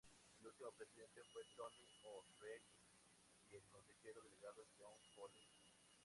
El 0.39 0.47
último 0.47 0.71
presidente 0.71 1.21
fue, 1.31 1.43
Tony 1.55 1.85
O'Reilly, 2.05 2.81
y 3.51 3.55
el 3.55 3.67
consejero 3.67 4.19
delegado, 4.23 4.65
John 4.79 4.99
Foley. 5.13 5.47